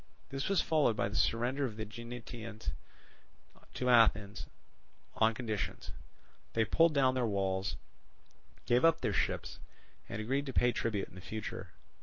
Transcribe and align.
This 0.29 0.49
was 0.49 0.63
followed 0.63 0.95
by 0.95 1.09
the 1.09 1.15
surrender 1.15 1.63
of 1.63 1.75
the 1.77 1.85
Aeginetans 1.85 2.71
to 3.75 3.87
Athens 3.87 4.47
on 5.13 5.35
conditions; 5.35 5.91
they 6.53 6.65
pulled 6.65 6.95
down 6.95 7.13
their 7.13 7.27
walls, 7.27 7.77
gave 8.65 8.83
up 8.83 9.01
their 9.01 9.13
ships, 9.13 9.59
and 10.09 10.19
agreed 10.19 10.47
to 10.47 10.53
pay 10.53 10.71
tribute 10.71 11.09
in 11.09 11.19
future. 11.19 11.69